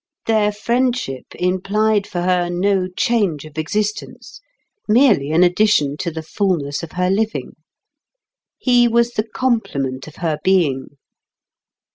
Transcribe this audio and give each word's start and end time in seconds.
Their 0.25 0.51
friendship 0.51 1.25
implied 1.35 2.07
for 2.07 2.21
her 2.21 2.49
no 2.49 2.87
change 2.87 3.45
of 3.45 3.55
existence, 3.59 4.41
merely 4.87 5.29
an 5.31 5.43
addition 5.43 5.95
to 5.97 6.09
the 6.09 6.23
fulness 6.23 6.81
of 6.81 6.93
her 6.93 7.11
living. 7.11 7.51
He 8.57 8.87
was 8.87 9.11
the 9.11 9.27
complement 9.31 10.07
of 10.07 10.15
her 10.15 10.39
being. 10.43 10.97